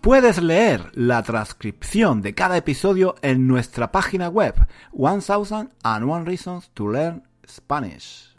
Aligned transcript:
Puedes 0.00 0.42
leer 0.42 0.90
la 0.94 1.22
transcripción 1.22 2.22
de 2.22 2.34
cada 2.34 2.56
episodio 2.56 3.16
en 3.20 3.46
nuestra 3.46 3.92
página 3.92 4.30
web 4.30 4.54
1001 4.94 6.24
Reasons 6.24 6.70
to 6.72 6.88
Learn 6.88 7.22
Spanish. 7.46 8.34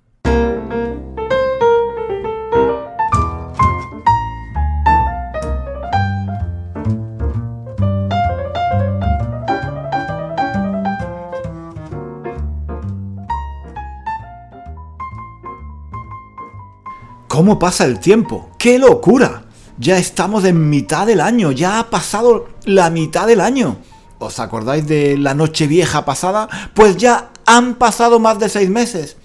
¿Cómo 17.28 17.59
pasa 17.59 17.86
el 17.86 18.00
tiempo? 18.00 18.50
¡Qué 18.58 18.80
locura! 18.80 19.41
Ya 19.81 19.98
estamos 19.98 20.45
en 20.45 20.70
mitad 20.70 21.08
del 21.08 21.20
año, 21.20 21.52
ya 21.52 21.80
ha 21.80 21.89
pasado 21.89 22.50
la 22.66 22.92
mitad 22.92 23.25
del 23.25 23.42
año. 23.42 23.78
¿Os 24.19 24.39
acordáis 24.39 24.86
de 24.86 25.17
la 25.17 25.33
noche 25.33 25.66
vieja 25.66 26.06
pasada? 26.06 26.47
Pues 26.75 26.97
ya 26.97 27.31
han 27.47 27.73
pasado 27.73 28.19
más 28.19 28.38
de 28.38 28.47
seis 28.47 28.69
meses. 28.69 29.17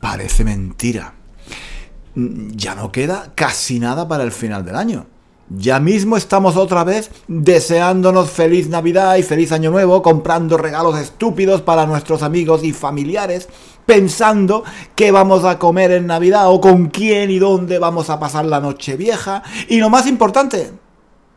Parece 0.00 0.42
mentira. 0.42 1.12
Ya 2.14 2.74
no 2.74 2.92
queda 2.92 3.32
casi 3.34 3.78
nada 3.78 4.08
para 4.08 4.24
el 4.24 4.32
final 4.32 4.64
del 4.64 4.76
año. 4.76 5.06
Ya 5.50 5.78
mismo 5.78 6.16
estamos 6.16 6.56
otra 6.56 6.84
vez 6.84 7.10
deseándonos 7.28 8.30
feliz 8.30 8.68
Navidad 8.68 9.16
y 9.16 9.22
feliz 9.22 9.52
Año 9.52 9.70
Nuevo, 9.70 10.00
comprando 10.00 10.56
regalos 10.56 10.98
estúpidos 10.98 11.60
para 11.60 11.86
nuestros 11.86 12.22
amigos 12.22 12.64
y 12.64 12.72
familiares, 12.72 13.48
pensando 13.84 14.64
qué 14.94 15.10
vamos 15.10 15.44
a 15.44 15.58
comer 15.58 15.92
en 15.92 16.06
Navidad 16.06 16.50
o 16.50 16.60
con 16.60 16.86
quién 16.86 17.30
y 17.30 17.38
dónde 17.38 17.78
vamos 17.78 18.08
a 18.08 18.18
pasar 18.18 18.46
la 18.46 18.60
noche 18.60 18.96
vieja. 18.96 19.42
Y 19.68 19.78
lo 19.78 19.90
más 19.90 20.06
importante, 20.06 20.72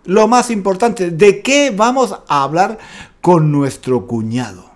lo 0.05 0.27
más 0.29 0.51
importante, 0.51 1.11
¿de 1.11 1.41
qué 1.41 1.73
vamos 1.75 2.15
a 2.29 2.43
hablar 2.43 2.77
con 3.19 3.51
nuestro 3.51 4.07
cuñado? 4.07 4.69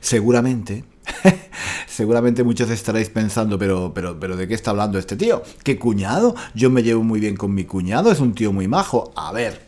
Seguramente 0.00 0.91
Seguramente 1.86 2.44
muchos 2.44 2.70
estaréis 2.70 3.10
pensando, 3.10 3.58
pero, 3.58 3.92
pero, 3.94 4.18
pero 4.18 4.36
¿de 4.36 4.48
qué 4.48 4.54
está 4.54 4.70
hablando 4.70 4.98
este 4.98 5.16
tío? 5.16 5.42
¿Qué 5.62 5.78
cuñado? 5.78 6.34
Yo 6.54 6.70
me 6.70 6.82
llevo 6.82 7.02
muy 7.02 7.20
bien 7.20 7.36
con 7.36 7.54
mi 7.54 7.64
cuñado, 7.64 8.10
es 8.10 8.20
un 8.20 8.34
tío 8.34 8.52
muy 8.52 8.68
majo. 8.68 9.12
A 9.16 9.32
ver, 9.32 9.66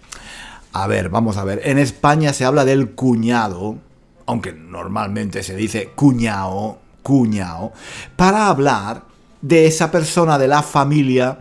a 0.72 0.86
ver, 0.86 1.08
vamos 1.08 1.36
a 1.36 1.44
ver. 1.44 1.60
En 1.64 1.78
España 1.78 2.32
se 2.32 2.44
habla 2.44 2.64
del 2.64 2.92
cuñado, 2.92 3.78
aunque 4.26 4.52
normalmente 4.52 5.42
se 5.42 5.56
dice 5.56 5.91
cuñado, 5.94 6.78
cuñado, 7.02 7.72
para 8.16 8.48
hablar 8.48 9.04
de 9.42 9.66
esa 9.66 9.91
persona 9.91 10.38
de 10.38 10.48
la 10.48 10.62
familia 10.62 11.41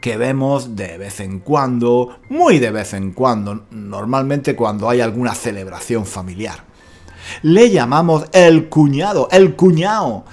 que 0.00 0.16
vemos 0.16 0.76
de 0.76 0.98
vez 0.98 1.20
en 1.20 1.40
cuando, 1.40 2.20
muy 2.30 2.58
de 2.58 2.70
vez 2.70 2.94
en 2.94 3.12
cuando, 3.12 3.66
normalmente 3.70 4.54
cuando 4.54 4.88
hay 4.88 5.00
alguna 5.00 5.34
celebración 5.34 6.06
familiar 6.06 6.75
le 7.42 7.70
llamamos 7.70 8.26
el 8.32 8.68
cuñado, 8.68 9.28
el 9.30 9.54
cuñado. 9.54 10.24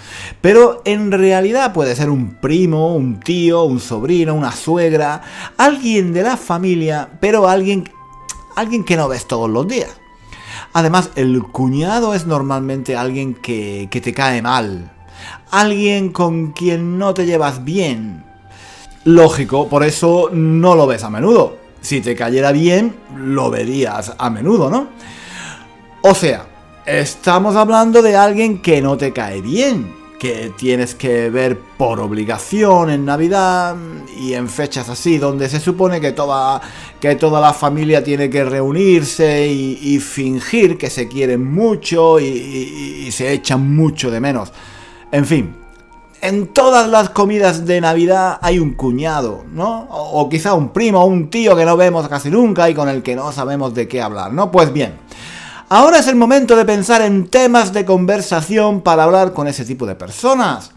Pero 0.41 0.81
en 0.85 1.11
realidad 1.11 1.73
puede 1.73 1.95
ser 1.95 2.09
un 2.09 2.35
primo, 2.35 2.95
un 2.95 3.19
tío, 3.19 3.63
un 3.63 3.79
sobrino, 3.79 4.33
una 4.33 4.51
suegra, 4.51 5.21
alguien 5.57 6.13
de 6.13 6.23
la 6.23 6.37
familia, 6.37 7.09
pero 7.19 7.47
alguien, 7.47 7.89
alguien 8.55 8.83
que 8.83 8.97
no 8.97 9.07
ves 9.07 9.27
todos 9.27 9.49
los 9.49 9.67
días. 9.67 9.89
Además, 10.73 11.11
el 11.15 11.43
cuñado 11.43 12.15
es 12.15 12.25
normalmente 12.25 12.95
alguien 12.95 13.35
que, 13.35 13.87
que 13.91 14.01
te 14.01 14.13
cae 14.13 14.41
mal, 14.41 14.91
alguien 15.51 16.11
con 16.11 16.51
quien 16.51 16.97
no 16.97 17.13
te 17.13 17.25
llevas 17.25 17.63
bien. 17.63 18.23
Lógico, 19.05 19.67
por 19.67 19.83
eso 19.83 20.29
no 20.31 20.75
lo 20.75 20.87
ves 20.87 21.03
a 21.03 21.09
menudo. 21.09 21.57
Si 21.81 21.99
te 22.01 22.15
cayera 22.15 22.51
bien, 22.53 22.95
lo 23.15 23.51
verías 23.51 24.13
a 24.17 24.29
menudo, 24.29 24.69
¿no? 24.69 24.87
O 26.01 26.15
sea, 26.15 26.47
Estamos 26.85 27.55
hablando 27.55 28.01
de 28.01 28.17
alguien 28.17 28.61
que 28.61 28.81
no 28.81 28.97
te 28.97 29.13
cae 29.13 29.39
bien, 29.41 29.95
que 30.19 30.51
tienes 30.57 30.95
que 30.95 31.29
ver 31.29 31.57
por 31.77 32.01
obligación 32.01 32.89
en 32.89 33.05
Navidad 33.05 33.77
y 34.19 34.33
en 34.33 34.49
fechas 34.49 34.89
así, 34.89 35.17
donde 35.17 35.47
se 35.47 35.61
supone 35.61 36.01
que 36.01 36.11
toda, 36.11 36.59
que 36.99 37.15
toda 37.15 37.39
la 37.39 37.53
familia 37.53 38.03
tiene 38.03 38.29
que 38.29 38.43
reunirse 38.43 39.47
y, 39.47 39.97
fingir 39.99 40.77
que 40.77 40.89
se 40.89 41.07
quieren 41.07 41.53
mucho 41.53 42.19
y, 42.19 43.09
se 43.13 43.31
echan 43.31 43.73
mucho 43.73 44.11
de 44.11 44.19
menos. 44.19 44.51
En 45.09 45.25
fin, 45.25 45.55
en 46.19 46.47
todas 46.47 46.89
las 46.89 47.11
comidas 47.11 47.65
de 47.65 47.79
Navidad 47.79 48.39
hay 48.41 48.59
un 48.59 48.73
cuñado, 48.73 49.45
¿no? 49.53 49.87
O, 49.89 50.27
quizá 50.27 50.53
un 50.53 50.73
primo 50.73 51.01
o 51.01 51.05
un 51.05 51.29
tío 51.29 51.55
que 51.55 51.63
no 51.63 51.77
vemos 51.77 52.09
casi 52.09 52.29
nunca 52.29 52.69
y 52.69 52.73
con 52.73 52.89
el 52.89 53.01
que 53.01 53.15
no 53.15 53.31
sabemos 53.31 53.73
de 53.73 53.87
qué 53.87 54.01
hablar, 54.01 54.33
¿no? 54.33 54.51
Pues 54.51 54.73
bien. 54.73 54.95
Ahora 55.69 55.99
es 55.99 56.07
el 56.07 56.15
momento 56.15 56.55
de 56.55 56.65
pensar 56.65 57.01
en 57.01 57.27
temas 57.27 57.73
de 57.73 57.85
conversación 57.85 58.81
para 58.81 59.05
hablar 59.05 59.33
con 59.33 59.47
ese 59.47 59.65
tipo 59.65 59.85
de 59.85 59.95
personas. 59.95 60.71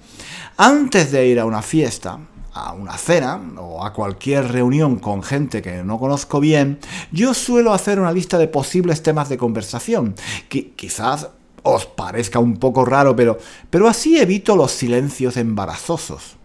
Antes 0.56 1.10
de 1.10 1.26
ir 1.26 1.40
a 1.40 1.44
una 1.44 1.60
fiesta, 1.60 2.18
a 2.54 2.72
una 2.72 2.96
cena 2.96 3.40
o 3.58 3.84
a 3.84 3.92
cualquier 3.92 4.50
reunión 4.50 4.96
con 4.96 5.22
gente 5.22 5.60
que 5.60 5.82
no 5.82 5.98
conozco 5.98 6.40
bien, 6.40 6.78
yo 7.10 7.34
suelo 7.34 7.74
hacer 7.74 7.98
una 7.98 8.12
lista 8.12 8.38
de 8.38 8.48
posibles 8.48 9.02
temas 9.02 9.28
de 9.28 9.36
conversación. 9.36 10.14
Que 10.48 10.70
quizás 10.70 11.28
os 11.62 11.84
parezca 11.84 12.38
un 12.38 12.56
poco 12.56 12.84
raro, 12.84 13.16
pero, 13.16 13.38
pero 13.68 13.88
así 13.88 14.18
evito 14.18 14.56
los 14.56 14.70
silencios 14.70 15.36
embarazosos. 15.36 16.36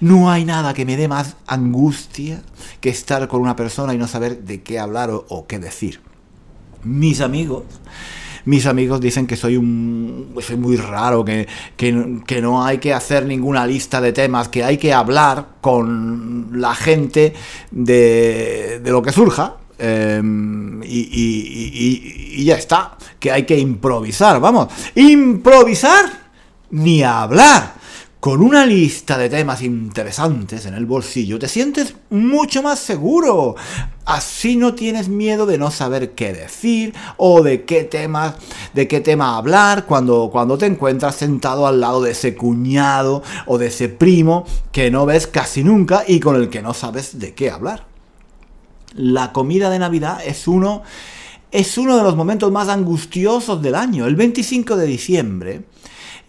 No 0.00 0.30
hay 0.30 0.44
nada 0.44 0.72
que 0.72 0.86
me 0.86 0.96
dé 0.96 1.08
más 1.08 1.36
angustia 1.46 2.42
que 2.80 2.90
estar 2.90 3.26
con 3.28 3.40
una 3.40 3.56
persona 3.56 3.92
y 3.92 3.98
no 3.98 4.06
saber 4.06 4.44
de 4.44 4.62
qué 4.62 4.78
hablar 4.78 5.10
o 5.10 5.46
qué 5.46 5.58
decir 5.58 6.07
mis 6.84 7.20
amigos 7.20 7.64
mis 8.44 8.64
amigos 8.64 9.00
dicen 9.00 9.26
que 9.26 9.36
soy 9.36 9.58
un 9.58 10.34
soy 10.40 10.56
muy 10.56 10.76
raro, 10.76 11.22
que, 11.22 11.46
que, 11.76 12.40
no 12.40 12.64
hay 12.64 12.78
que 12.78 12.94
hacer 12.94 13.26
ninguna 13.26 13.66
lista 13.66 14.00
de 14.00 14.14
temas, 14.14 14.48
que 14.48 14.64
hay 14.64 14.78
que 14.78 14.94
hablar 14.94 15.48
con 15.60 16.48
la 16.54 16.74
gente 16.74 17.34
de, 17.70 18.80
de 18.82 18.90
lo 18.90 19.02
que 19.02 19.12
surja. 19.12 19.56
Em, 19.78 20.80
y 20.82 22.42
ya 22.42 22.54
está, 22.54 22.96
que 23.20 23.30
hay 23.30 23.44
que 23.44 23.58
improvisar, 23.58 24.40
vamos, 24.40 24.68
improvisar 24.94 26.06
ni 26.70 27.02
hablar 27.02 27.77
con 28.20 28.42
una 28.42 28.66
lista 28.66 29.16
de 29.16 29.28
temas 29.28 29.62
interesantes 29.62 30.66
en 30.66 30.74
el 30.74 30.86
bolsillo, 30.86 31.38
te 31.38 31.46
sientes 31.46 31.94
mucho 32.10 32.62
más 32.62 32.80
seguro. 32.80 33.54
Así 34.04 34.56
no 34.56 34.74
tienes 34.74 35.08
miedo 35.08 35.46
de 35.46 35.56
no 35.56 35.70
saber 35.70 36.12
qué 36.12 36.32
decir 36.32 36.94
o 37.16 37.42
de 37.42 37.64
qué 37.64 37.84
tema, 37.84 38.34
de 38.74 38.88
qué 38.88 39.00
tema 39.00 39.36
hablar 39.36 39.86
cuando, 39.86 40.30
cuando 40.32 40.58
te 40.58 40.66
encuentras 40.66 41.14
sentado 41.14 41.66
al 41.66 41.80
lado 41.80 42.02
de 42.02 42.10
ese 42.10 42.34
cuñado 42.34 43.22
o 43.46 43.56
de 43.56 43.68
ese 43.68 43.88
primo 43.88 44.44
que 44.72 44.90
no 44.90 45.06
ves 45.06 45.28
casi 45.28 45.62
nunca 45.62 46.02
y 46.06 46.18
con 46.18 46.34
el 46.34 46.48
que 46.48 46.62
no 46.62 46.74
sabes 46.74 47.20
de 47.20 47.34
qué 47.34 47.50
hablar. 47.50 47.86
La 48.94 49.32
comida 49.32 49.70
de 49.70 49.78
Navidad 49.78 50.20
es 50.24 50.48
uno 50.48 50.82
es 51.50 51.78
uno 51.78 51.96
de 51.96 52.02
los 52.02 52.14
momentos 52.14 52.52
más 52.52 52.68
angustiosos 52.68 53.62
del 53.62 53.74
año. 53.74 54.06
El 54.06 54.16
25 54.16 54.76
de 54.76 54.86
diciembre 54.86 55.62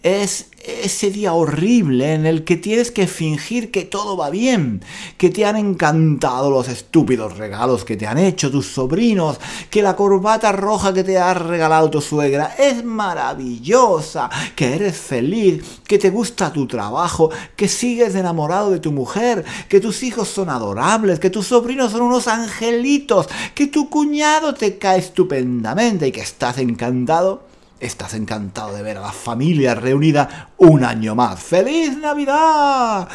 es 0.02 0.46
ese 0.62 1.10
día 1.10 1.32
horrible 1.32 2.14
en 2.14 2.26
el 2.26 2.44
que 2.44 2.56
tienes 2.56 2.90
que 2.90 3.06
fingir 3.06 3.70
que 3.70 3.84
todo 3.84 4.16
va 4.16 4.30
bien, 4.30 4.82
que 5.16 5.30
te 5.30 5.46
han 5.46 5.56
encantado 5.56 6.50
los 6.50 6.68
estúpidos 6.68 7.38
regalos 7.38 7.84
que 7.84 7.96
te 7.96 8.06
han 8.06 8.18
hecho 8.18 8.50
tus 8.50 8.66
sobrinos, 8.66 9.38
que 9.70 9.82
la 9.82 9.96
corbata 9.96 10.52
roja 10.52 10.92
que 10.92 11.04
te 11.04 11.18
ha 11.18 11.32
regalado 11.34 11.90
tu 11.90 12.00
suegra 12.00 12.54
es 12.58 12.84
maravillosa, 12.84 14.28
que 14.54 14.74
eres 14.74 14.96
feliz, 14.96 15.80
que 15.86 15.98
te 15.98 16.10
gusta 16.10 16.52
tu 16.52 16.66
trabajo, 16.66 17.30
que 17.56 17.68
sigues 17.68 18.14
enamorado 18.14 18.70
de 18.70 18.80
tu 18.80 18.92
mujer, 18.92 19.44
que 19.68 19.80
tus 19.80 20.02
hijos 20.02 20.28
son 20.28 20.50
adorables, 20.50 21.18
que 21.18 21.30
tus 21.30 21.46
sobrinos 21.46 21.92
son 21.92 22.02
unos 22.02 22.28
angelitos, 22.28 23.28
que 23.54 23.66
tu 23.66 23.88
cuñado 23.88 24.54
te 24.54 24.78
cae 24.78 24.98
estupendamente 24.98 26.08
y 26.08 26.12
que 26.12 26.20
estás 26.20 26.58
encantado 26.58 27.49
estás 27.80 28.14
encantado 28.14 28.74
de 28.74 28.82
ver 28.82 28.98
a 28.98 29.00
la 29.00 29.12
familia 29.12 29.74
reunida 29.74 30.50
un 30.58 30.84
año 30.84 31.14
más. 31.14 31.42
¡Feliz 31.42 31.96
Navidad! 31.96 33.08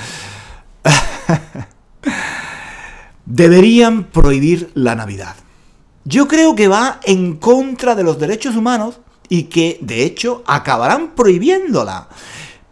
Deberían 3.25 4.05
prohibir 4.05 4.71
la 4.75 4.95
Navidad. 4.95 5.35
yo 6.03 6.27
creo 6.27 6.55
que 6.55 6.67
va 6.67 6.99
en 7.03 7.37
contra 7.37 7.95
de 7.95 8.03
los 8.03 8.19
derechos 8.19 8.55
humanos 8.55 8.99
y 9.29 9.43
que, 9.43 9.79
de 9.81 10.03
hecho, 10.03 10.43
acabarán 10.45 11.15
prohibiéndola. 11.15 12.07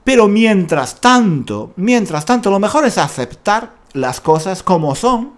Pero 0.04 0.28
mientras 0.28 1.02
tanto, 1.02 1.74
mientras 1.78 2.26
tanto, 2.26 2.52
lo 2.52 2.60
mejor 2.60 2.86
es 2.86 2.98
aceptar 2.98 3.76
las 3.94 4.20
cosas 4.22 4.62
como 4.62 4.96
son 4.96 5.33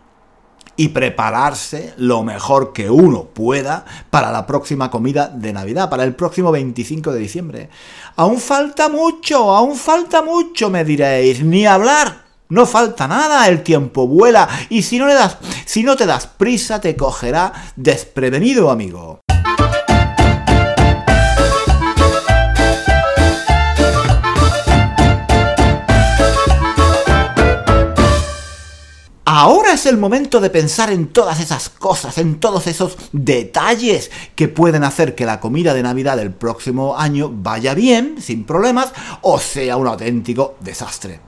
y 0.77 0.89
prepararse 0.89 1.93
lo 1.97 2.23
mejor 2.23 2.73
que 2.73 2.89
uno 2.89 3.23
pueda 3.25 3.85
para 4.09 4.31
la 4.31 4.45
próxima 4.45 4.89
comida 4.89 5.27
de 5.27 5.53
Navidad, 5.53 5.89
para 5.89 6.03
el 6.03 6.15
próximo 6.15 6.51
25 6.51 7.11
de 7.11 7.19
diciembre. 7.19 7.69
Aún 8.15 8.39
falta 8.39 8.89
mucho, 8.89 9.55
aún 9.55 9.75
falta 9.75 10.21
mucho, 10.21 10.69
me 10.69 10.83
diréis, 10.83 11.43
ni 11.43 11.65
hablar. 11.65 12.25
No 12.47 12.67
falta 12.67 13.07
nada, 13.07 13.47
el 13.47 13.63
tiempo 13.63 14.07
vuela 14.07 14.47
y 14.69 14.83
si 14.83 14.99
no 14.99 15.07
le 15.07 15.15
das, 15.15 15.37
si 15.65 15.83
no 15.83 15.95
te 15.95 16.05
das 16.05 16.27
prisa 16.27 16.79
te 16.79 16.95
cogerá 16.95 17.51
desprevenido, 17.75 18.69
amigo. 18.69 19.24
Ahora 29.37 29.73
es 29.73 29.85
el 29.85 29.97
momento 29.97 30.39
de 30.39 30.49
pensar 30.49 30.93
en 30.93 31.07
todas 31.07 31.41
esas 31.41 31.67
cosas, 31.67 32.17
en 32.19 32.39
todos 32.39 32.67
esos 32.67 32.95
detalles 33.11 34.09
que 34.33 34.47
pueden 34.47 34.85
hacer 34.85 35.13
que 35.13 35.25
la 35.25 35.41
comida 35.41 35.73
de 35.73 35.83
Navidad 35.83 36.15
del 36.15 36.31
próximo 36.31 36.97
año 36.97 37.29
vaya 37.33 37.73
bien, 37.73 38.21
sin 38.21 38.45
problemas, 38.45 38.93
o 39.19 39.37
sea 39.37 39.75
un 39.75 39.87
auténtico 39.87 40.55
desastre. 40.61 41.19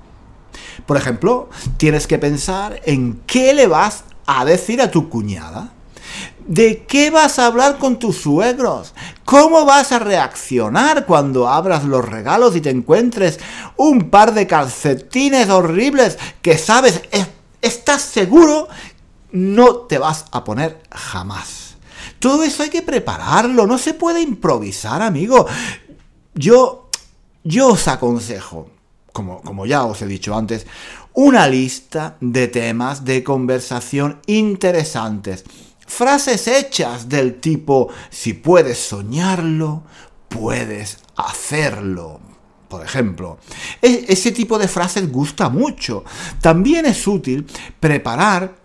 Por 0.86 0.96
ejemplo, 0.96 1.50
tienes 1.76 2.08
que 2.08 2.18
pensar 2.18 2.80
en 2.86 3.24
qué 3.28 3.54
le 3.54 3.68
vas 3.68 4.06
a 4.26 4.46
decir 4.46 4.82
a 4.82 4.90
tu 4.90 5.10
cuñada. 5.10 5.74
¿De 6.48 6.86
qué 6.88 7.12
vas 7.12 7.40
a 7.40 7.48
hablar 7.48 7.78
con 7.78 8.00
tus 8.00 8.20
suegros? 8.20 8.94
¿Cómo 9.26 9.66
vas 9.66 9.92
a 9.92 10.00
reaccionar 10.00 11.06
cuando 11.06 11.50
abras 11.50 11.84
los 11.84 12.08
regalos 12.08 12.56
y 12.56 12.62
te 12.62 12.70
encuentres 12.70 13.38
un 13.76 14.10
par 14.10 14.34
de 14.34 14.48
calcetines 14.48 15.50
horribles 15.50 16.18
que 16.42 16.58
sabes 16.58 17.02
estás 17.62 18.02
seguro, 18.02 18.68
no 19.32 19.76
te 19.78 19.98
vas 19.98 20.26
a 20.32 20.44
poner 20.44 20.82
jamás. 20.92 21.76
Todo 22.20 22.44
eso 22.44 22.64
hay 22.64 22.70
que 22.70 22.82
prepararlo, 22.82 23.68
no 23.68 23.78
se 23.78 23.94
puede 23.94 24.22
improvisar, 24.22 25.02
amigo. 25.02 25.46
Yo, 26.34 26.90
yo 27.44 27.70
os 27.70 27.88
aconsejo, 27.88 28.70
como, 29.14 29.42
como 29.42 29.66
ya 29.66 29.84
os 29.86 30.02
he 30.02 30.08
dicho 30.08 30.36
antes, 30.36 30.66
una 31.14 31.48
lista 31.48 32.18
de 32.22 32.48
temas 32.48 33.04
de 33.04 33.24
conversación 33.24 34.20
interesantes. 34.28 35.44
Frases 35.86 36.48
hechas 36.48 37.10
del 37.10 37.40
tipo, 37.40 37.90
si 38.10 38.34
puedes 38.34 38.78
soñarlo, 38.78 39.84
puedes 40.30 41.00
hacerlo 41.16 42.27
por 42.68 42.84
ejemplo. 42.84 43.40
E, 43.82 44.06
ese 44.10 44.32
tipo 44.32 44.58
de 44.58 44.68
frases 44.68 45.12
gusta 45.12 45.50
mucho. 45.50 46.04
También 46.42 46.86
es 46.86 47.08
útil 47.08 47.48
preparar 47.80 48.56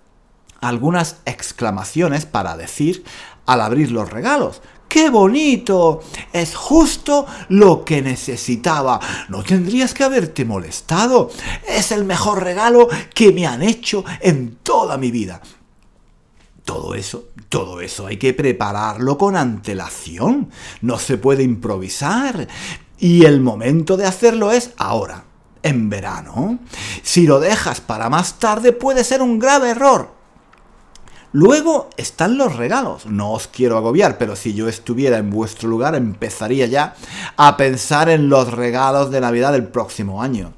algunas 0.61 1.17
exclamaciones 1.25 2.27
para 2.27 2.57
decir 2.57 3.05
al 3.47 3.61
abrir 3.61 3.91
los 3.91 4.11
regalos. 4.11 4.63
¡Qué 4.93 5.09
bonito! 5.09 6.03
Es 6.35 6.55
justo 6.55 7.27
lo 7.49 7.83
que 7.83 8.03
necesitaba. 8.03 9.01
No 9.31 9.43
tendrías 9.43 9.95
que 9.95 10.05
haberte 10.05 10.45
molestado. 10.45 11.31
Es 11.67 11.93
el 11.93 12.05
mejor 12.05 12.45
regalo 12.45 12.89
que 13.15 13.33
me 13.33 13.47
han 13.47 13.63
hecho 13.63 14.05
en 14.21 14.57
toda 14.57 14.99
mi 14.99 15.11
vida. 15.11 15.41
Todo 16.67 16.95
eso, 16.95 17.31
todo 17.49 17.81
eso 17.81 18.07
hay 18.07 18.19
que 18.19 18.35
prepararlo 18.35 19.17
con 19.17 19.35
antelación. 19.35 20.51
No 20.83 20.99
se 20.99 21.17
puede 21.17 21.43
improvisar. 21.43 22.47
Y 23.03 23.25
el 23.25 23.41
momento 23.41 23.97
de 23.97 24.07
hacerlo 24.07 24.53
es 24.53 24.71
ahora, 24.77 25.25
en 25.65 25.91
verano. 25.91 26.61
Si 27.03 27.27
lo 27.27 27.41
dejas 27.41 27.81
para 27.81 28.09
más 28.09 28.35
tarde 28.35 28.71
puede 28.71 29.03
ser 29.03 29.23
un 29.23 29.41
grave 29.41 29.71
error. 29.71 30.11
Luego 31.33 31.91
están 31.97 32.39
los 32.39 32.55
regalos. 32.55 33.07
No 33.07 33.33
os 33.33 33.49
quiero 33.49 33.77
agobiar, 33.77 34.19
pero 34.19 34.37
si 34.37 34.55
yo 34.55 34.69
estuviera 34.69 35.19
en 35.19 35.31
vuestro 35.31 35.69
lugar 35.69 35.97
empezaría 35.97 36.67
ya 36.67 36.95
a 37.37 37.57
pensar 37.57 38.09
en 38.09 38.29
los 38.29 38.53
regalos 38.53 39.11
de 39.11 39.21
Navidad 39.21 39.51
del 39.51 39.67
próximo 39.67 40.23
año. 40.23 40.53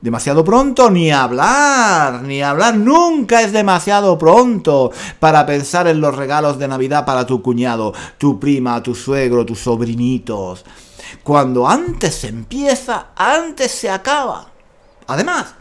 Demasiado 0.00 0.44
pronto, 0.44 0.92
ni 0.92 1.10
hablar, 1.10 2.22
ni 2.22 2.40
hablar, 2.40 2.76
nunca 2.76 3.42
es 3.42 3.52
demasiado 3.52 4.16
pronto 4.16 4.92
para 5.18 5.44
pensar 5.44 5.88
en 5.88 6.00
los 6.00 6.14
regalos 6.14 6.60
de 6.60 6.68
Navidad 6.68 7.04
para 7.04 7.26
tu 7.26 7.42
cuñado, 7.42 7.92
tu 8.18 8.38
prima, 8.38 8.80
tu 8.84 8.94
suegro, 8.94 9.44
tus 9.44 9.58
sobrinitos. 9.58 10.64
Cuando 11.22 11.68
antes 11.68 12.14
se 12.14 12.28
empieza, 12.28 13.08
antes 13.16 13.70
se 13.70 13.90
acaba. 13.90 14.50
Además, 15.06 15.54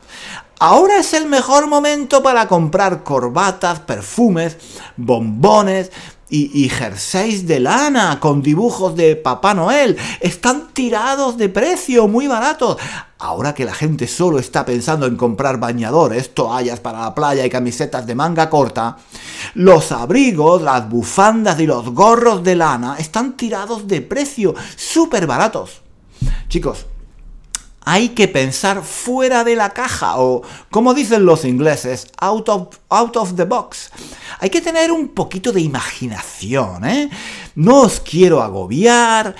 ahora 0.59 0.97
es 0.97 1.13
el 1.13 1.25
mejor 1.25 1.67
momento 1.67 2.21
para 2.21 2.47
comprar 2.47 3.03
corbatas, 3.03 3.79
perfumes, 3.79 4.57
bombones, 4.97 5.91
y, 6.29 6.69
jerseys 6.69 7.47
de 7.47 7.59
lana 7.59 8.19
con 8.19 8.41
dibujos 8.41 8.95
de 8.95 9.15
Papá 9.15 9.53
Noel. 9.53 9.97
Están 10.19 10.73
tirados 10.73 11.37
de 11.37 11.49
precio, 11.49 12.07
muy 12.07 12.27
baratos. 12.27 12.77
Ahora 13.19 13.53
que 13.53 13.65
la 13.65 13.73
gente 13.73 14.07
solo 14.07 14.37
está 14.37 14.65
pensando 14.65 15.05
en 15.07 15.15
comprar 15.15 15.59
bañadores, 15.59 16.33
toallas 16.33 16.79
para 16.79 16.99
la 17.01 17.15
playa 17.15 17.45
y 17.45 17.49
camisetas 17.49 18.05
de 18.05 18.15
manga 18.15 18.49
corta, 18.49 18.97
los 19.55 19.91
abrigos, 19.91 20.61
las 20.61 20.87
bufandas 20.89 21.59
y 21.59 21.65
los 21.65 21.89
gorros 21.89 22.43
de 22.43 22.55
lana 22.55 22.95
están 22.99 23.35
tirados 23.35 23.87
de 23.87 24.01
precio, 24.01 24.53
súper 24.75 25.25
baratos. 25.25 25.81
Chicos, 26.47 26.85
hay 27.89 28.09
que 28.09 28.27
pensar 28.27 28.83
fuera 28.83 29.45
de 29.45 29.55
la 29.55 29.69
caja 29.69 30.19
o, 30.19 30.41
como 30.69 30.93
dicen 30.93 31.25
los 31.25 31.45
ingleses, 31.45 32.07
out 32.17 32.49
of, 32.49 32.79
out 32.89 33.15
of 33.15 33.35
the 33.35 33.45
box. 33.45 33.91
Hay 34.39 34.49
que 34.49 34.59
tener 34.59 34.91
un 34.91 35.07
poquito 35.07 35.53
de 35.53 35.61
imaginación, 35.61 36.83
¿eh? 36.83 37.09
No 37.55 37.83
os 37.83 38.01
quiero 38.01 38.43
agobiar, 38.43 39.33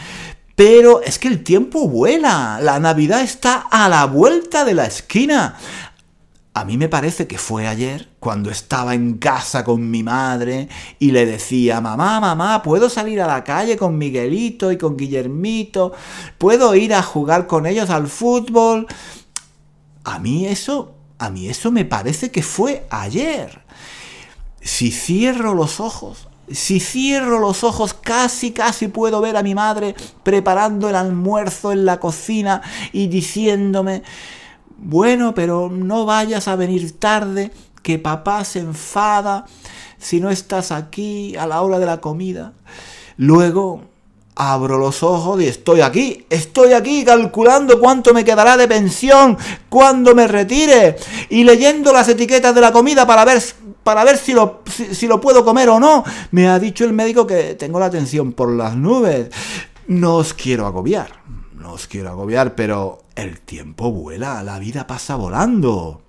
pero 0.56 1.02
es 1.02 1.20
que 1.20 1.28
el 1.28 1.44
tiempo 1.44 1.90
vuela. 1.90 2.60
La 2.62 2.80
Navidad 2.80 3.20
está 3.20 3.66
a 3.70 3.90
la 3.90 4.06
vuelta 4.06 4.64
de 4.64 4.76
la 4.76 4.86
esquina. 4.86 5.58
A 6.58 6.66
mí 6.66 6.76
me 6.76 6.90
parece 6.90 7.28
que 7.28 7.38
fue 7.38 7.68
ayer 7.68 8.10
cuando 8.20 8.50
estaba 8.50 8.96
en 8.96 9.20
casa 9.20 9.64
con 9.64 9.92
mi 9.92 10.02
madre 10.02 10.70
y 10.98 11.12
le 11.12 11.28
decía, 11.28 11.82
mamá, 11.82 12.20
mamá, 12.20 12.64
¿puedo 12.64 12.90
salir 12.90 13.22
a 13.22 13.28
la 13.28 13.44
calle 13.44 13.78
con 13.78 13.96
Miguelito 14.00 14.72
y 14.72 14.78
con 14.80 14.98
Guillermito? 14.98 15.92
¿Puedo 16.40 16.74
ir 16.74 16.96
a 16.96 17.04
jugar 17.04 17.46
con 17.46 17.68
ellos 17.68 17.92
al 17.92 18.08
fútbol? 18.08 18.88
A 20.04 20.18
mí 20.18 20.48
eso, 20.48 20.96
a 21.20 21.30
mí 21.30 21.48
eso 21.48 21.72
me 21.72 21.86
parece 21.86 22.32
que 22.32 22.42
fue 22.42 22.88
ayer. 22.90 23.62
Si 24.60 24.90
cierro 24.90 25.54
los 25.54 25.80
ojos, 25.80 26.28
si 26.50 26.80
cierro 26.80 27.38
los 27.38 27.64
ojos, 27.64 27.94
casi, 27.94 28.50
casi 28.50 28.88
puedo 28.88 29.22
ver 29.22 29.38
a 29.38 29.44
mi 29.44 29.54
madre 29.54 29.94
preparando 30.24 30.90
el 30.90 30.96
almuerzo 30.96 31.72
en 31.72 31.86
la 31.86 32.00
cocina 32.00 32.64
y 32.94 33.10
diciéndome, 33.10 34.02
bueno, 34.78 35.34
pero 35.34 35.70
no 35.70 36.06
vayas 36.06 36.48
a 36.48 36.56
venir 36.56 37.00
tarde, 37.00 37.52
que 37.82 38.00
papá 38.00 38.44
se 38.44 38.60
enfada 38.60 39.46
si 39.98 40.20
no 40.20 40.30
estás 40.30 40.72
aquí 40.72 41.36
a 41.36 41.48
la 41.48 41.62
hora 41.62 41.80
de 41.80 41.86
la 41.86 42.02
comida. 42.02 42.54
Luego 43.18 43.82
abro 44.36 44.78
los 44.78 45.02
ojos 45.02 45.42
y 45.42 45.48
estoy 45.48 45.82
aquí, 45.82 46.26
estoy 46.30 46.74
aquí 46.74 47.04
calculando 47.04 47.80
cuánto 47.80 48.14
me 48.14 48.24
quedará 48.24 48.56
de 48.56 48.68
pensión 48.68 49.36
cuando 49.68 50.14
me 50.14 50.28
retire 50.28 50.96
y 51.30 51.44
leyendo 51.44 51.92
las 51.92 52.08
etiquetas 52.08 52.54
de 52.54 52.62
la 52.62 52.72
comida 52.72 53.08
para 53.08 53.26
ver, 53.26 53.42
para 53.84 54.04
ver 54.04 54.18
si, 54.18 54.34
lo, 54.34 54.62
si 54.68 55.08
lo 55.08 55.20
puedo 55.20 55.44
comer 55.44 55.70
o 55.70 55.80
no. 55.80 56.04
Me 56.32 56.48
ha 56.48 56.60
dicho 56.60 56.86
el 56.86 56.94
médico 56.94 57.26
que 57.26 57.56
tengo 57.56 57.80
la 57.80 57.90
tensión 57.90 58.34
por 58.34 58.52
las 58.52 58.76
nubes. 58.76 59.30
No 59.88 60.18
os 60.18 60.34
quiero 60.34 60.68
agobiar, 60.68 61.08
no 61.60 61.74
os 61.74 61.88
quiero 61.88 62.10
agobiar, 62.10 62.56
pero 62.56 63.04
el 63.16 63.40
tiempo 63.40 63.92
vuela, 63.92 64.44
la 64.44 64.60
vida 64.60 64.86
pasa 64.88 65.16
volando. 65.16 66.02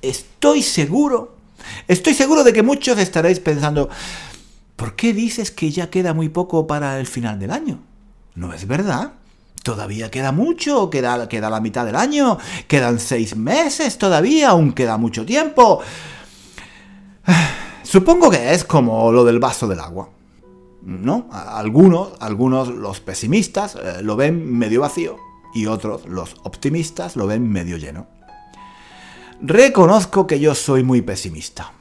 Estoy 0.00 0.62
seguro, 0.62 1.36
estoy 1.88 2.14
seguro 2.14 2.44
de 2.44 2.52
que 2.52 2.62
muchos 2.62 2.98
estaréis 2.98 3.40
pensando, 3.40 3.88
¿por 4.76 4.94
qué 4.94 5.12
dices 5.12 5.50
que 5.50 5.70
ya 5.70 5.90
queda 5.90 6.14
muy 6.14 6.28
poco 6.28 6.66
para 6.66 7.00
el 7.00 7.06
final 7.06 7.38
del 7.38 7.50
año? 7.50 7.80
¿No 8.34 8.52
es 8.52 8.66
verdad? 8.66 9.14
Todavía 9.64 10.10
queda 10.10 10.30
mucho, 10.30 10.90
queda, 10.90 11.26
queda 11.26 11.48
la 11.48 11.58
mitad 11.58 11.86
del 11.86 11.96
año, 11.96 12.36
quedan 12.68 13.00
seis 13.00 13.34
meses 13.34 13.96
todavía, 13.96 14.50
aún 14.50 14.74
queda 14.74 14.98
mucho 14.98 15.24
tiempo. 15.24 15.80
Supongo 17.82 18.30
que 18.30 18.52
es 18.52 18.62
como 18.62 19.10
lo 19.10 19.24
del 19.24 19.38
vaso 19.38 19.66
del 19.66 19.80
agua. 19.80 20.10
¿no? 20.82 21.30
Algunos, 21.32 22.10
algunos 22.20 22.68
los 22.68 23.00
pesimistas 23.00 23.76
eh, 23.76 24.02
lo 24.02 24.16
ven 24.16 24.52
medio 24.52 24.82
vacío 24.82 25.16
y 25.54 25.64
otros, 25.64 26.04
los 26.06 26.34
optimistas, 26.42 27.16
lo 27.16 27.26
ven 27.26 27.48
medio 27.50 27.78
lleno. 27.78 28.06
Reconozco 29.40 30.26
que 30.26 30.40
yo 30.40 30.54
soy 30.54 30.84
muy 30.84 31.00
pesimista. 31.00 31.72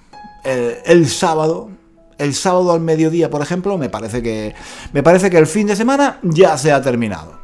el 0.46 1.10
sábado, 1.10 1.70
el 2.18 2.34
sábado 2.34 2.72
al 2.72 2.80
mediodía, 2.80 3.30
por 3.30 3.42
ejemplo, 3.42 3.78
me 3.78 3.90
parece 3.90 4.24
que 4.24 4.56
me 4.94 5.04
parece 5.04 5.30
que 5.30 5.38
el 5.38 5.48
fin 5.48 5.68
de 5.68 5.75
semana 5.75 6.20
ya 6.24 6.58
se 6.58 6.72
ha 6.72 6.82
terminado. 6.82 7.42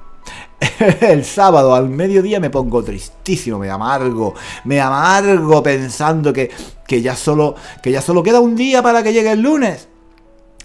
El 1.01 1.23
sábado 1.23 1.73
al 1.73 1.89
mediodía 1.89 2.39
me 2.39 2.49
pongo 2.49 2.83
tristísimo, 2.83 3.59
me 3.59 3.69
amargo, 3.69 4.35
me 4.65 4.81
amargo 4.81 5.63
pensando 5.63 6.33
que, 6.33 6.51
que, 6.85 7.01
ya 7.01 7.15
solo, 7.15 7.55
que 7.81 7.91
ya 7.91 8.01
solo 8.01 8.23
queda 8.23 8.39
un 8.39 8.55
día 8.55 8.81
para 8.81 9.03
que 9.03 9.13
llegue 9.13 9.31
el 9.31 9.41
lunes. 9.41 9.87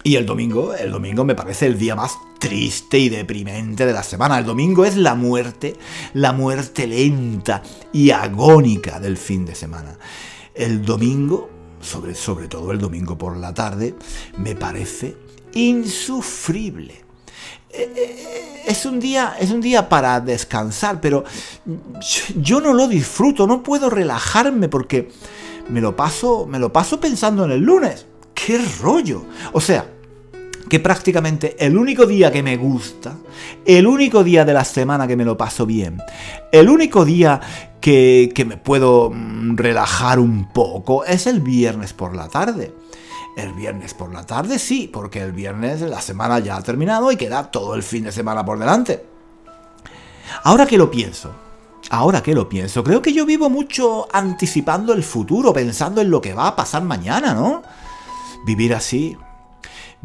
Y 0.03 0.17
el 0.17 0.25
domingo, 0.25 0.73
el 0.75 0.91
domingo 0.91 1.23
me 1.23 1.33
parece 1.33 1.65
el 1.65 1.79
día 1.79 1.95
más 1.95 2.17
triste 2.39 2.99
y 2.99 3.09
deprimente 3.09 3.87
de 3.87 3.93
la 3.93 4.03
semana. 4.03 4.37
El 4.37 4.45
domingo 4.45 4.85
es 4.85 4.97
la 4.97 5.15
muerte, 5.15 5.75
la 6.13 6.31
muerte 6.31 6.85
lenta 6.85 7.63
y 7.91 8.11
agónica 8.11 8.99
del 8.99 9.17
fin 9.17 9.45
de 9.45 9.55
semana. 9.55 9.97
El 10.53 10.85
domingo, 10.85 11.49
sobre, 11.81 12.13
sobre 12.13 12.47
todo 12.47 12.71
el 12.71 12.77
domingo 12.77 13.17
por 13.17 13.35
la 13.35 13.51
tarde, 13.53 13.95
me 14.37 14.55
parece 14.55 15.17
insufrible. 15.53 16.93
Eh, 17.71 17.91
eh, 17.95 18.54
es 18.65 18.85
un 18.85 18.99
día, 18.99 19.35
es 19.39 19.51
un 19.51 19.61
día 19.61 19.89
para 19.89 20.19
descansar, 20.19 20.99
pero 21.01 21.23
yo 22.35 22.61
no 22.61 22.73
lo 22.73 22.87
disfruto, 22.87 23.47
no 23.47 23.63
puedo 23.63 23.89
relajarme 23.89 24.69
porque 24.69 25.09
me 25.69 25.81
lo 25.81 25.95
paso, 25.95 26.45
me 26.47 26.59
lo 26.59 26.71
paso 26.71 26.99
pensando 26.99 27.45
en 27.45 27.51
el 27.51 27.61
lunes. 27.61 28.05
¡Qué 28.33 28.59
rollo! 28.81 29.23
O 29.53 29.61
sea, 29.61 29.87
que 30.69 30.79
prácticamente 30.79 31.55
el 31.63 31.77
único 31.77 32.05
día 32.05 32.31
que 32.31 32.43
me 32.43 32.57
gusta, 32.57 33.17
el 33.65 33.87
único 33.87 34.23
día 34.23 34.45
de 34.45 34.53
la 34.53 34.65
semana 34.65 35.07
que 35.07 35.15
me 35.15 35.25
lo 35.25 35.37
paso 35.37 35.65
bien, 35.65 36.01
el 36.51 36.69
único 36.69 37.05
día 37.05 37.39
que, 37.79 38.45
me 38.47 38.57
puedo 38.57 39.11
mm, 39.11 39.57
relajar 39.57 40.19
un 40.19 40.51
poco 40.51 41.05
es 41.05 41.27
el 41.27 41.41
viernes 41.41 41.93
por 41.93 42.15
la 42.15 42.27
tarde. 42.27 42.73
El 43.35 43.53
viernes 43.53 43.93
por 43.93 44.13
la 44.13 44.25
tarde 44.25 44.59
sí, 44.59 44.89
porque 44.91 45.21
el 45.21 45.31
viernes 45.31 45.81
la 45.81 46.01
semana 46.01 46.39
ya 46.39 46.57
ha 46.57 46.61
terminado 46.61 47.11
y 47.11 47.17
queda 47.17 47.51
todo 47.51 47.75
el 47.75 47.83
fin 47.83 48.05
de 48.05 48.11
semana 48.11 48.45
por 48.45 48.57
delante. 48.57 49.05
Ahora 50.43 50.65
que 50.65 50.77
lo 50.77 50.89
pienso, 50.89 51.31
ahora 51.89 52.23
que 52.23 52.33
lo 52.33 52.47
pienso, 52.47 52.83
creo 52.83 53.01
que 53.01 53.13
yo 53.13 53.25
vivo 53.25 53.49
mucho 53.49 54.07
anticipando 54.11 54.93
el 54.93 55.03
futuro, 55.03 55.53
pensando 55.53 56.01
en 56.01 56.09
lo 56.09 56.21
que 56.21 56.33
va 56.33 56.47
a 56.47 56.55
pasar 56.55 56.83
mañana, 56.83 57.33
¿no? 57.33 57.61
Vivir 58.45 58.73
así, 58.73 59.17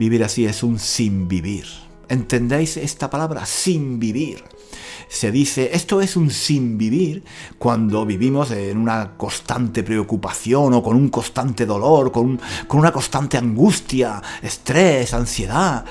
Vivir 0.00 0.24
así 0.24 0.46
es 0.46 0.62
un 0.62 0.78
sin 0.78 1.28
vivir. 1.28 1.66
¿Entendéis 2.10 2.76
esta 2.76 3.08
palabra? 3.08 3.46
Sin 3.46 4.00
vivir. 4.00 4.42
Se 5.08 5.30
dice, 5.30 5.70
esto 5.72 6.00
es 6.00 6.16
un 6.16 6.30
sin 6.30 6.76
vivir 6.76 7.22
cuando 7.56 8.04
vivimos 8.04 8.50
en 8.50 8.78
una 8.78 9.16
constante 9.16 9.84
preocupación 9.84 10.74
o 10.74 10.82
con 10.82 10.96
un 10.96 11.08
constante 11.08 11.66
dolor, 11.66 12.10
con, 12.10 12.40
con 12.66 12.80
una 12.80 12.90
constante 12.90 13.38
angustia, 13.38 14.20
estrés, 14.42 15.14
ansiedad. 15.14 15.84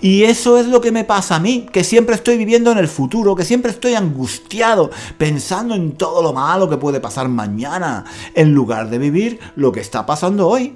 Y 0.00 0.22
eso 0.22 0.56
es 0.56 0.66
lo 0.66 0.80
que 0.80 0.92
me 0.92 1.04
pasa 1.04 1.36
a 1.36 1.40
mí, 1.40 1.66
que 1.70 1.84
siempre 1.84 2.14
estoy 2.14 2.38
viviendo 2.38 2.72
en 2.72 2.78
el 2.78 2.88
futuro, 2.88 3.36
que 3.36 3.44
siempre 3.44 3.70
estoy 3.70 3.92
angustiado, 3.94 4.90
pensando 5.18 5.74
en 5.74 5.92
todo 5.92 6.22
lo 6.22 6.32
malo 6.32 6.70
que 6.70 6.78
puede 6.78 7.00
pasar 7.00 7.28
mañana, 7.28 8.06
en 8.34 8.54
lugar 8.54 8.88
de 8.88 8.96
vivir 8.96 9.38
lo 9.56 9.72
que 9.72 9.80
está 9.80 10.06
pasando 10.06 10.48
hoy. 10.48 10.74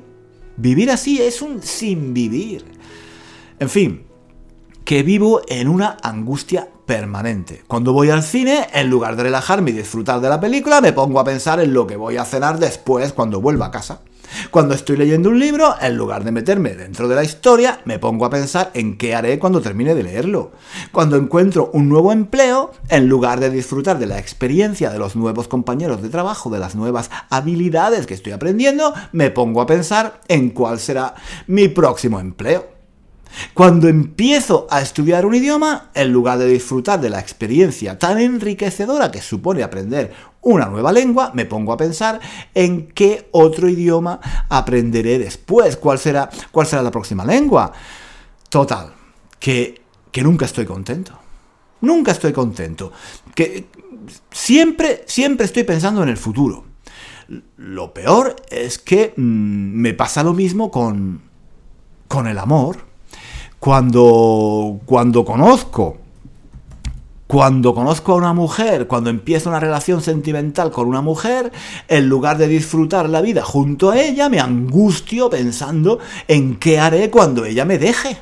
Vivir 0.58 0.90
así 0.90 1.22
es 1.22 1.40
un 1.40 1.62
sin 1.62 2.12
vivir. 2.12 2.66
En 3.58 3.70
fin, 3.70 4.04
que 4.84 5.02
vivo 5.02 5.42
en 5.48 5.68
una 5.68 5.96
angustia 6.02 6.68
permanente. 6.86 7.62
Cuando 7.66 7.92
voy 7.92 8.10
al 8.10 8.22
cine, 8.22 8.66
en 8.72 8.90
lugar 8.90 9.16
de 9.16 9.24
relajarme 9.24 9.70
y 9.70 9.74
disfrutar 9.74 10.20
de 10.20 10.28
la 10.28 10.40
película, 10.40 10.80
me 10.80 10.92
pongo 10.92 11.18
a 11.20 11.24
pensar 11.24 11.60
en 11.60 11.72
lo 11.72 11.86
que 11.86 11.96
voy 11.96 12.18
a 12.18 12.24
cenar 12.24 12.58
después 12.58 13.12
cuando 13.12 13.40
vuelva 13.40 13.66
a 13.66 13.70
casa. 13.70 14.00
Cuando 14.50 14.74
estoy 14.74 14.96
leyendo 14.96 15.28
un 15.28 15.38
libro, 15.38 15.74
en 15.80 15.96
lugar 15.96 16.24
de 16.24 16.32
meterme 16.32 16.74
dentro 16.74 17.08
de 17.08 17.14
la 17.14 17.24
historia, 17.24 17.80
me 17.84 17.98
pongo 17.98 18.24
a 18.24 18.30
pensar 18.30 18.70
en 18.74 18.98
qué 18.98 19.14
haré 19.14 19.38
cuando 19.38 19.60
termine 19.60 19.94
de 19.94 20.02
leerlo. 20.02 20.52
Cuando 20.92 21.16
encuentro 21.16 21.70
un 21.72 21.88
nuevo 21.88 22.12
empleo, 22.12 22.72
en 22.88 23.06
lugar 23.06 23.40
de 23.40 23.50
disfrutar 23.50 23.98
de 23.98 24.06
la 24.06 24.18
experiencia 24.18 24.90
de 24.90 24.98
los 24.98 25.14
nuevos 25.14 25.46
compañeros 25.46 26.02
de 26.02 26.08
trabajo, 26.08 26.50
de 26.50 26.58
las 26.58 26.74
nuevas 26.74 27.10
habilidades 27.30 28.06
que 28.06 28.14
estoy 28.14 28.32
aprendiendo, 28.32 28.92
me 29.12 29.30
pongo 29.30 29.60
a 29.60 29.66
pensar 29.66 30.20
en 30.28 30.50
cuál 30.50 30.78
será 30.80 31.14
mi 31.46 31.68
próximo 31.68 32.18
empleo. 32.18 32.73
Cuando 33.52 33.88
empiezo 33.88 34.66
a 34.70 34.80
estudiar 34.80 35.26
un 35.26 35.34
idioma, 35.34 35.90
en 35.94 36.12
lugar 36.12 36.38
de 36.38 36.46
disfrutar 36.46 37.00
de 37.00 37.10
la 37.10 37.20
experiencia 37.20 37.98
tan 37.98 38.18
enriquecedora 38.18 39.10
que 39.10 39.20
supone 39.20 39.62
aprender 39.62 40.12
una 40.42 40.66
nueva 40.66 40.92
lengua, 40.92 41.30
me 41.34 41.46
pongo 41.46 41.72
a 41.72 41.76
pensar 41.76 42.20
en 42.54 42.88
qué 42.88 43.28
otro 43.32 43.68
idioma 43.68 44.20
aprenderé 44.48 45.18
después, 45.18 45.76
cuál 45.76 45.98
será, 45.98 46.28
cuál 46.50 46.66
será 46.66 46.82
la 46.82 46.90
próxima 46.90 47.24
lengua. 47.24 47.72
Total, 48.48 48.92
que, 49.38 49.82
que 50.10 50.22
nunca 50.22 50.44
estoy 50.44 50.66
contento. 50.66 51.18
Nunca 51.80 52.12
estoy 52.12 52.32
contento. 52.32 52.92
Que 53.34 53.66
siempre, 54.30 55.04
siempre 55.06 55.46
estoy 55.46 55.64
pensando 55.64 56.02
en 56.02 56.08
el 56.08 56.16
futuro. 56.16 56.64
Lo 57.56 57.94
peor 57.94 58.36
es 58.50 58.78
que 58.78 59.14
mm, 59.16 59.20
me 59.20 59.94
pasa 59.94 60.22
lo 60.22 60.34
mismo 60.34 60.70
con, 60.70 61.22
con 62.08 62.26
el 62.26 62.38
amor 62.38 62.93
cuando, 63.64 64.78
cuando 64.84 65.24
conozco, 65.24 65.96
cuando 67.26 67.74
conozco 67.74 68.12
a 68.12 68.16
una 68.16 68.34
mujer, 68.34 68.86
cuando 68.86 69.08
empiezo 69.08 69.48
una 69.48 69.58
relación 69.58 70.02
sentimental 70.02 70.70
con 70.70 70.86
una 70.86 71.00
mujer, 71.00 71.50
en 71.88 72.06
lugar 72.06 72.36
de 72.36 72.46
disfrutar 72.46 73.08
la 73.08 73.22
vida 73.22 73.40
junto 73.42 73.90
a 73.90 73.98
ella, 73.98 74.28
me 74.28 74.38
angustio 74.38 75.30
pensando 75.30 75.98
en 76.28 76.56
qué 76.56 76.78
haré 76.78 77.08
cuando 77.08 77.46
ella 77.46 77.64
me 77.64 77.78
deje. 77.78 78.18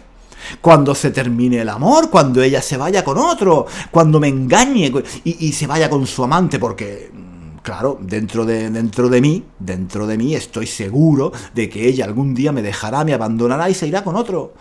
Cuando 0.60 0.94
se 0.94 1.10
termine 1.10 1.62
el 1.62 1.70
amor, 1.70 2.08
cuando 2.08 2.40
ella 2.40 2.62
se 2.62 2.76
vaya 2.76 3.02
con 3.02 3.18
otro, 3.18 3.66
cuando 3.90 4.20
me 4.20 4.28
engañe 4.28 4.92
y, 5.24 5.52
se 5.52 5.66
vaya 5.66 5.90
con 5.90 6.06
su 6.06 6.22
amante, 6.22 6.60
porque 6.60 7.10
claro, 7.64 7.98
dentro 8.00 8.44
de, 8.44 8.70
dentro 8.70 9.08
de 9.08 9.20
mí, 9.20 9.42
dentro 9.58 10.06
de 10.06 10.16
mí 10.18 10.36
estoy 10.36 10.68
seguro 10.68 11.32
de 11.52 11.68
que 11.68 11.88
ella 11.88 12.04
algún 12.04 12.32
día 12.32 12.52
me 12.52 12.62
dejará, 12.62 13.04
me 13.04 13.12
abandonará 13.12 13.68
y 13.68 13.74
se 13.74 13.88
irá 13.88 14.04
con 14.04 14.14
otro. 14.14 14.54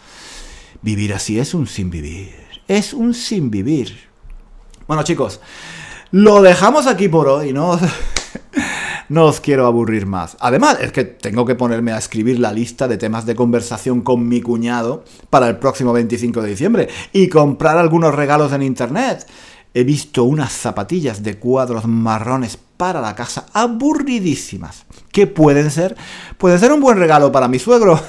Vivir 0.82 1.14
así 1.14 1.40
es 1.40 1.54
un 1.54 1.68
sin 1.68 1.92
vivir. 1.92 2.34
Es 2.68 2.94
un 2.94 3.14
sin 3.14 3.52
vivir. 3.52 4.10
Bueno 4.88 5.04
chicos, 5.04 5.40
lo 6.12 6.42
dejamos 6.42 6.88
aquí 6.88 7.08
por 7.08 7.28
hoy, 7.28 7.54
¿no? 7.54 7.80
no 9.10 9.26
os 9.26 9.40
quiero 9.40 9.68
aburrir 9.68 10.08
más. 10.08 10.38
Además, 10.40 10.78
es 10.82 10.92
que 10.92 11.04
tengo 11.04 11.46
que 11.46 11.54
ponerme 11.54 11.92
a 11.92 12.00
escribir 12.00 12.40
la 12.40 12.52
lista 12.52 12.88
de 12.88 12.98
temas 12.98 13.28
de 13.28 13.36
conversación 13.36 14.02
con 14.02 14.28
mi 14.28 14.42
cuñado 14.42 15.04
para 15.30 15.48
el 15.48 15.58
próximo 15.58 15.94
25 15.94 16.42
de 16.42 16.50
diciembre 16.50 16.90
y 17.14 17.28
comprar 17.30 17.78
algunos 17.78 18.16
regalos 18.16 18.52
en 18.52 18.64
internet. 18.64 19.28
He 19.74 19.84
visto 19.84 20.24
unas 20.24 20.52
zapatillas 20.52 21.22
de 21.22 21.38
cuadros 21.38 21.86
marrones 21.86 22.58
para 22.82 23.00
la 23.00 23.14
casa 23.14 23.46
aburridísimas. 23.54 24.86
¿Qué 25.12 25.28
pueden 25.28 25.70
ser? 25.70 25.96
Pueden 26.40 26.58
ser 26.58 26.72
un 26.72 26.82
buen 26.82 26.98
regalo 26.98 27.32
para 27.32 27.48
mi 27.48 27.60
suegro. 27.60 28.02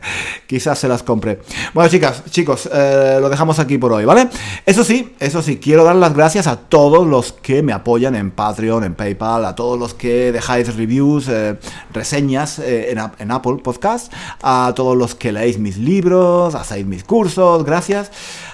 Quizás 0.46 0.78
se 0.78 0.86
las 0.86 1.02
compre. 1.02 1.40
Bueno, 1.72 1.88
chicas, 1.88 2.22
chicos, 2.28 2.68
eh, 2.70 3.16
lo 3.22 3.30
dejamos 3.30 3.58
aquí 3.58 3.78
por 3.78 3.90
hoy, 3.90 4.04
¿vale? 4.04 4.28
Eso 4.66 4.84
sí, 4.84 5.14
eso 5.18 5.40
sí, 5.40 5.56
quiero 5.56 5.82
dar 5.82 5.96
las 5.96 6.12
gracias 6.12 6.46
a 6.46 6.56
todos 6.56 7.06
los 7.06 7.32
que 7.32 7.62
me 7.62 7.72
apoyan 7.72 8.14
en 8.16 8.30
Patreon, 8.30 8.84
en 8.84 8.94
PayPal, 8.94 9.46
a 9.46 9.54
todos 9.54 9.78
los 9.78 9.94
que 9.94 10.30
dejáis 10.30 10.76
reviews, 10.76 11.26
eh, 11.28 11.56
reseñas 11.94 12.58
eh, 12.58 12.90
en, 12.90 12.98
en 13.18 13.30
Apple 13.30 13.60
Podcast, 13.64 14.12
a 14.42 14.74
todos 14.76 14.94
los 14.94 15.14
que 15.14 15.32
leéis 15.32 15.58
mis 15.58 15.78
libros, 15.78 16.54
hacéis 16.54 16.84
mis 16.84 17.02
cursos, 17.02 17.64
gracias. 17.64 18.10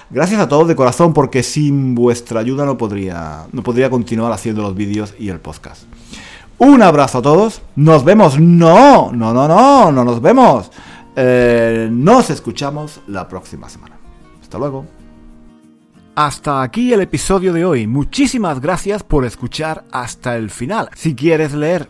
Gracias 0.09 0.39
a 0.39 0.47
todos 0.47 0.67
de 0.67 0.75
corazón 0.75 1.13
porque 1.13 1.43
sin 1.43 1.95
vuestra 1.95 2.39
ayuda 2.39 2.65
no 2.65 2.77
podría, 2.77 3.47
no 3.51 3.63
podría 3.63 3.89
continuar 3.89 4.31
haciendo 4.31 4.61
los 4.61 4.75
vídeos 4.75 5.13
y 5.17 5.29
el 5.29 5.39
podcast. 5.39 5.83
Un 6.57 6.81
abrazo 6.81 7.17
a 7.17 7.21
todos. 7.21 7.61
Nos 7.75 8.03
vemos. 8.03 8.39
No, 8.39 9.11
no, 9.11 9.33
no, 9.33 9.47
no, 9.47 9.91
no 9.91 10.03
nos 10.05 10.21
vemos. 10.21 10.71
Eh, 11.15 11.89
nos 11.91 12.29
escuchamos 12.29 13.01
la 13.07 13.27
próxima 13.27 13.67
semana. 13.67 13.97
Hasta 14.41 14.57
luego. 14.57 14.85
Hasta 16.15 16.61
aquí 16.61 16.93
el 16.93 17.01
episodio 17.01 17.51
de 17.51 17.65
hoy. 17.65 17.87
Muchísimas 17.87 18.61
gracias 18.61 19.03
por 19.03 19.25
escuchar 19.25 19.83
hasta 19.91 20.37
el 20.37 20.49
final. 20.49 20.89
Si 20.95 21.13
quieres 21.13 21.53
leer 21.53 21.89